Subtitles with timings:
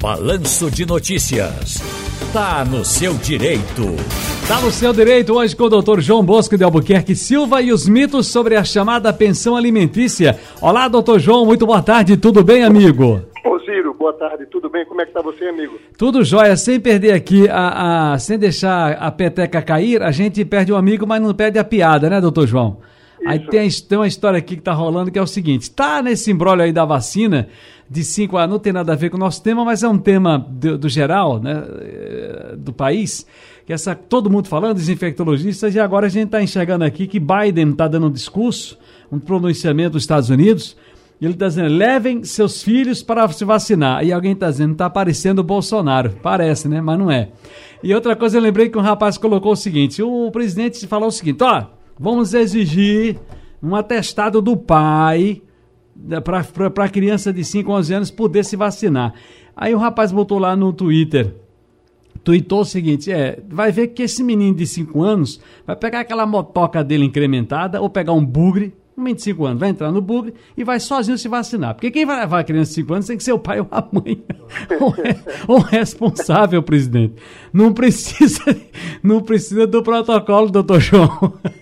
[0.00, 1.82] Balanço de Notícias.
[2.32, 3.96] Tá no seu direito.
[4.46, 7.88] Tá no seu direito hoje com o doutor João Bosco de Albuquerque Silva e os
[7.88, 10.38] mitos sobre a chamada pensão alimentícia.
[10.62, 13.20] Olá, doutor João, muito boa tarde, tudo bem, amigo?
[13.44, 14.86] Ô Ciro, boa tarde, tudo bem?
[14.86, 15.76] Como é que tá você, amigo?
[15.98, 20.70] Tudo jóia, sem perder aqui, a, a, sem deixar a peteca cair, a gente perde
[20.70, 22.78] o um amigo, mas não perde a piada, né, doutor João?
[23.20, 23.28] Isso.
[23.28, 26.30] Aí tem, tem, uma história aqui que tá rolando que é o seguinte: tá nesse
[26.30, 27.48] embrólio aí da vacina
[27.90, 29.98] de 5 a não tem nada a ver com o nosso tema, mas é um
[29.98, 33.26] tema do, do geral, né, eh, do país,
[33.64, 37.18] que essa todo mundo falando, os infectologistas, e agora a gente está enxergando aqui que
[37.18, 38.78] Biden está dando um discurso,
[39.10, 40.76] um pronunciamento dos Estados Unidos,
[41.20, 44.04] e ele está dizendo: levem seus filhos para se vacinar.
[44.04, 46.12] E alguém está dizendo: está aparecendo o Bolsonaro.
[46.22, 46.80] Parece, né?
[46.80, 47.30] Mas não é.
[47.82, 51.12] E outra coisa, eu lembrei que um rapaz colocou o seguinte: o presidente falou o
[51.12, 53.18] seguinte, ó vamos exigir
[53.62, 55.42] um atestado do pai
[55.96, 59.14] né, para a criança de 5 a 11 anos poder se vacinar.
[59.56, 61.34] Aí o rapaz botou lá no Twitter,
[62.22, 66.26] tweetou o seguinte, é, vai ver que esse menino de 5 anos vai pegar aquela
[66.26, 70.64] motoca dele incrementada ou pegar um bugre com 25 anos, vai entrar no bugre e
[70.64, 71.74] vai sozinho se vacinar.
[71.74, 73.68] Porque quem vai levar a criança de 5 anos tem que ser o pai ou
[73.70, 74.24] a mãe.
[75.46, 77.14] ou, responsável, presidente.
[77.52, 78.42] Não precisa,
[79.02, 81.08] não precisa do protocolo, doutor João.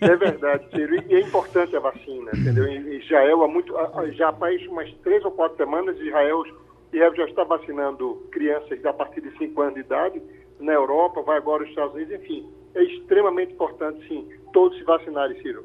[0.00, 0.94] É verdade, Ciro.
[1.10, 2.66] E é importante a vacina, entendeu?
[2.66, 3.74] Em Israel, há muito,
[4.12, 6.44] já faz umas três ou quatro semanas, Israel,
[6.92, 10.22] Israel já está vacinando crianças a partir de 5 anos de idade.
[10.60, 12.46] Na Europa, vai agora os Estados Unidos, enfim.
[12.76, 15.64] É extremamente importante, sim, todos se vacinarem, Ciro.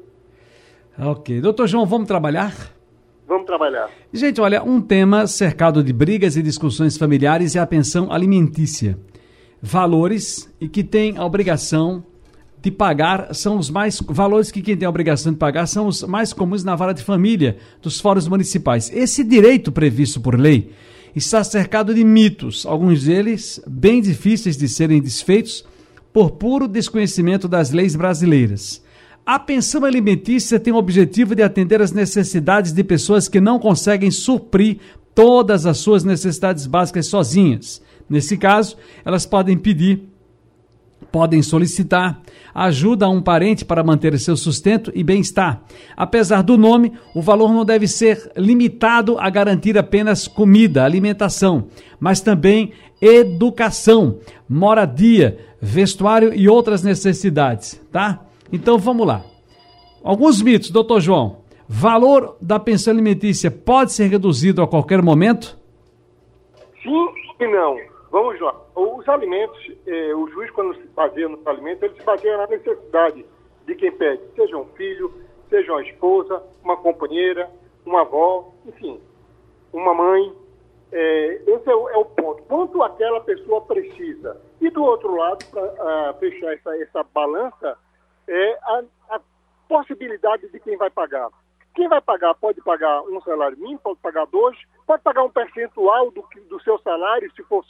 [0.98, 1.40] Ok.
[1.40, 2.54] Doutor João, vamos trabalhar?
[3.26, 3.88] Vamos trabalhar.
[4.12, 8.98] Gente, olha, um tema cercado de brigas e discussões familiares é a pensão alimentícia.
[9.62, 12.04] Valores e que tem a obrigação
[12.62, 16.02] de pagar são os mais valores que quem tem a obrigação de pagar são os
[16.02, 18.90] mais comuns na vara de família dos fóruns municipais.
[18.92, 20.72] Esse direito previsto por lei
[21.14, 25.64] está cercado de mitos, alguns deles bem difíceis de serem desfeitos
[26.12, 28.82] por puro desconhecimento das leis brasileiras.
[29.30, 34.10] A pensão alimentícia tem o objetivo de atender às necessidades de pessoas que não conseguem
[34.10, 34.78] suprir
[35.14, 37.80] todas as suas necessidades básicas sozinhas.
[38.08, 40.02] Nesse caso, elas podem pedir,
[41.12, 42.20] podem solicitar
[42.52, 45.62] ajuda a um parente para manter seu sustento e bem-estar.
[45.96, 51.68] Apesar do nome, o valor não deve ser limitado a garantir apenas comida, alimentação,
[52.00, 54.18] mas também educação,
[54.48, 58.26] moradia, vestuário e outras necessidades, tá?
[58.52, 59.22] Então vamos lá.
[60.02, 61.40] Alguns mitos, doutor João.
[61.68, 65.58] Valor da pensão alimentícia pode ser reduzido a qualquer momento?
[66.82, 67.78] Sim e não.
[68.10, 68.54] Vamos lá.
[68.74, 73.24] Os alimentos, eh, o juiz, quando se baseia nos alimentos, ele se baseia na necessidade
[73.66, 75.12] de quem pede, seja um filho,
[75.48, 77.48] seja uma esposa, uma companheira,
[77.86, 79.00] uma avó, enfim,
[79.72, 80.32] uma mãe.
[80.92, 82.42] Eh, esse é o, é o, ponto.
[82.44, 84.40] Quanto aquela pessoa precisa.
[84.60, 87.78] E do outro lado, para ah, fechar essa, essa balança,
[88.30, 89.20] é a, a
[89.68, 91.28] possibilidade de quem vai pagar.
[91.74, 96.10] Quem vai pagar pode pagar um salário mínimo, pode pagar dois, pode pagar um percentual
[96.10, 97.64] do, do seu salário, se for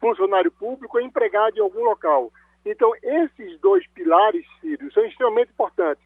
[0.00, 2.32] funcionário público ou empregado em algum local.
[2.64, 6.04] Então, esses dois pilares, Sírio, são extremamente importantes.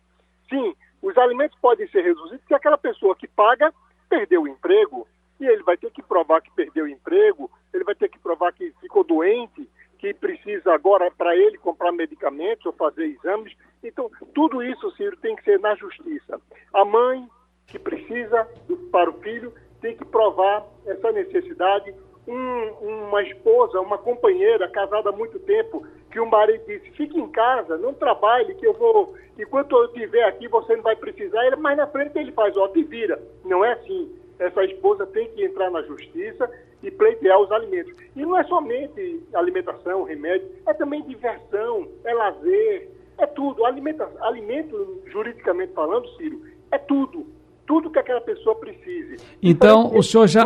[0.48, 3.72] Sim, os alimentos podem ser reduzidos se aquela pessoa que paga
[4.08, 5.06] perdeu o emprego,
[5.40, 8.52] e ele vai ter que provar que perdeu o emprego, ele vai ter que provar
[8.52, 9.68] que ficou doente,
[10.02, 13.56] que precisa agora para ele comprar medicamentos ou fazer exames.
[13.84, 16.40] Então, tudo isso, Ciro, tem que ser na justiça.
[16.74, 17.24] A mãe
[17.68, 21.94] que precisa do, para o filho tem que provar essa necessidade.
[22.26, 27.30] Um, uma esposa, uma companheira casada há muito tempo, que o marido disse, fique em
[27.30, 31.56] casa, não trabalhe, que eu vou, enquanto eu estiver aqui você não vai precisar, ele,
[31.56, 33.22] mais na frente ele faz, ó, te vira.
[33.44, 36.50] Não é assim essa esposa tem que entrar na justiça
[36.82, 37.94] e pleitear os alimentos.
[38.14, 43.64] E não é somente alimentação, remédio, é também diversão, é lazer, é tudo.
[43.64, 47.26] Alimenta, alimento, juridicamente falando, Ciro, é tudo.
[47.66, 49.16] Tudo que aquela pessoa precise.
[49.42, 50.44] Então, então o senhor já.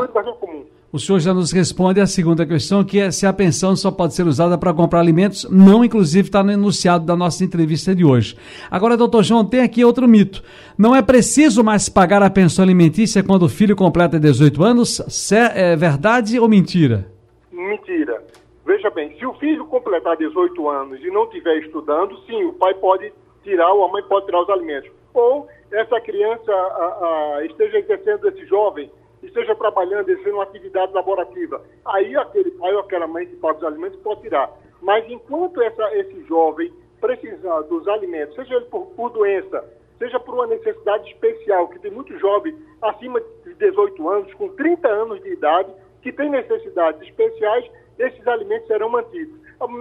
[0.96, 4.14] O senhor já nos responde a segunda questão, que é se a pensão só pode
[4.14, 8.34] ser usada para comprar alimentos, não inclusive está no enunciado da nossa entrevista de hoje.
[8.70, 10.42] Agora, doutor João, tem aqui outro mito.
[10.78, 15.30] Não é preciso mais pagar a pensão alimentícia quando o filho completa 18 anos?
[15.54, 17.06] É verdade ou mentira?
[17.52, 18.24] Mentira.
[18.64, 22.72] Veja bem, se o filho completar 18 anos e não estiver estudando, sim, o pai
[22.72, 23.12] pode
[23.44, 24.90] tirar ou a mãe pode tirar os alimentos.
[25.12, 28.90] Ou essa criança a, a, esteja exercendo esse jovem
[29.22, 31.62] esteja trabalhando, exercendo uma atividade laborativa.
[31.84, 34.50] Aí aquele pai ou aquela mãe que paga os alimentos pode tirar.
[34.80, 39.64] Mas enquanto essa, esse jovem precisar dos alimentos, seja ele por, por doença,
[39.98, 44.88] seja por uma necessidade especial, que tem muitos jovens acima de 18 anos, com 30
[44.88, 45.72] anos de idade,
[46.02, 49.34] que têm necessidades especiais, esses alimentos serão mantidos.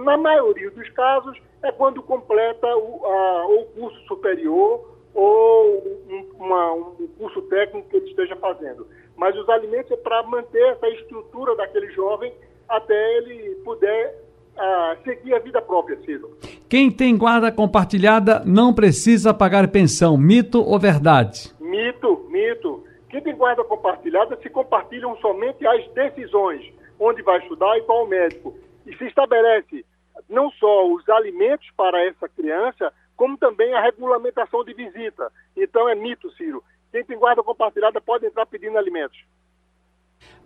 [0.04, 6.72] Na maioria dos casos, é quando completa o, a, o curso superior ou um, uma,
[6.72, 8.86] um curso técnico que ele esteja fazendo.
[9.16, 12.32] Mas os alimentos é para manter essa estrutura daquele jovem
[12.68, 14.14] até ele puder
[14.56, 16.36] uh, seguir a vida própria, Ciro.
[16.68, 20.16] Quem tem guarda compartilhada não precisa pagar pensão.
[20.16, 21.54] Mito ou verdade?
[21.60, 22.84] Mito, mito.
[23.08, 28.54] Quem tem guarda compartilhada se compartilham somente as decisões, onde vai estudar e qual médico.
[28.84, 29.84] E se estabelece
[30.28, 35.30] não só os alimentos para essa criança, como também a regulamentação de visita.
[35.56, 36.62] Então é mito, Ciro.
[36.92, 39.18] Quem tem guarda compartilhada pode entrar pedindo alimentos.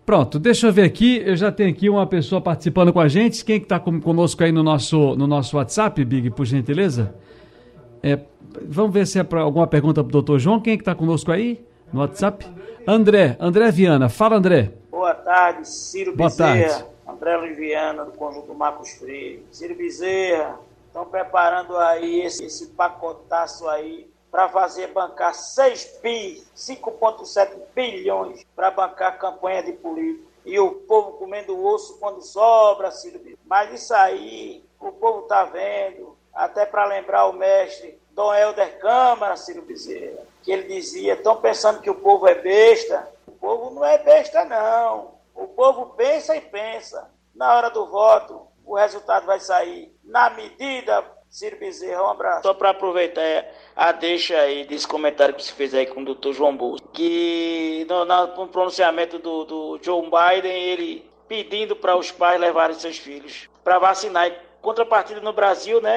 [0.04, 1.22] Pronto, deixa eu ver aqui.
[1.24, 3.44] Eu já tenho aqui uma pessoa participando com a gente.
[3.44, 7.14] Quem está conosco aí no nosso, no nosso WhatsApp, Big, por gentileza?
[8.02, 8.18] É,
[8.62, 10.60] vamos ver se é para alguma pergunta para o doutor João.
[10.60, 12.46] Quem é que está conosco aí no WhatsApp?
[12.86, 14.08] André, André Viana.
[14.08, 14.72] Fala, André.
[14.90, 16.68] Boa tarde, Ciro Boa Bezerra.
[16.68, 16.90] Tarde.
[17.06, 19.44] André Luiz Viana, do conjunto Marcos Freire.
[19.50, 27.56] Ciro Bezerra, estão preparando aí esse, esse pacotaço aí para fazer bancar 6 bi, 5,7
[27.74, 30.30] bilhões para bancar campanha de político.
[30.44, 36.16] E o povo comendo osso quando sobra, Ciro Mas isso aí, o povo está vendo,
[36.32, 41.80] até para lembrar o mestre Dom Helder Câmara, Ciro Bezerra, que ele dizia, estão pensando
[41.80, 43.08] que o povo é besta?
[43.26, 45.14] O povo não é besta, não.
[45.34, 47.10] O povo pensa e pensa.
[47.34, 52.42] Na hora do voto, o resultado vai sair na medida Ciro Bezerra, um abraço.
[52.42, 53.22] Só para aproveitar
[53.80, 57.86] a deixa aí desse comentário que você fez aí com o doutor João Bolso, que
[57.88, 63.48] no, no pronunciamento do, do Joe Biden, ele pedindo para os pais levarem seus filhos
[63.64, 64.28] para vacinar.
[64.28, 65.90] E contrapartida no Brasil, né,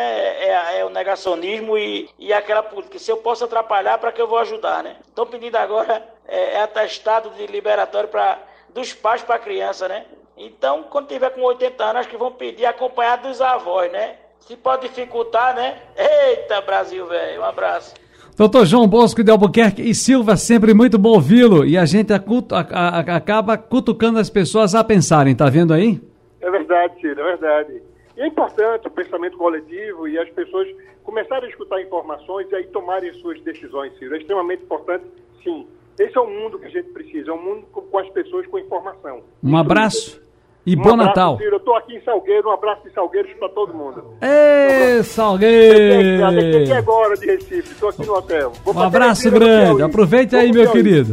[0.45, 2.97] é, é, o negacionismo e, e aquela política.
[2.97, 4.95] Se eu posso atrapalhar, para que eu vou ajudar, né?
[5.05, 8.39] Estão pedindo agora é, é atestado de liberatório para
[8.69, 10.05] dos pais para a criança, né?
[10.37, 14.19] Então, quando tiver com 80 anos, acho que vão pedir acompanhado dos avós, né?
[14.47, 15.77] Se pode dificultar, né?
[15.95, 17.41] Eita, Brasil, velho.
[17.41, 17.93] Um abraço.
[18.35, 21.65] Doutor João Bosco de Albuquerque e Silva, sempre muito bom ouvi-lo.
[21.65, 26.01] E a gente acuto, a, a, acaba cutucando as pessoas a pensarem, tá vendo aí?
[26.41, 27.81] É verdade, Ciro, é verdade.
[28.17, 30.67] E é importante o pensamento coletivo e as pessoas
[31.03, 34.13] começarem a escutar informações e aí tomarem suas decisões, Ciro.
[34.13, 35.05] É extremamente importante,
[35.41, 35.65] sim.
[35.97, 38.57] Esse é o mundo que a gente precisa, é um mundo com, as pessoas com
[38.59, 39.21] informação.
[39.41, 40.22] Um abraço.
[40.65, 41.37] E um bom abraço, Natal.
[41.37, 41.51] Filho.
[41.51, 44.03] Eu estou aqui em Salgueiro, um abraço de Salgueiros para todo mundo.
[44.21, 46.25] Ê, Salgueiro!
[46.25, 48.53] Aqui agora de Recife, estou aqui no hotel.
[48.63, 51.11] Vou um abraço grande, aproveita aí, meu querido.